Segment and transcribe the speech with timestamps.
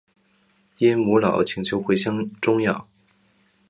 [0.79, 2.87] 因母老请求回乡终养。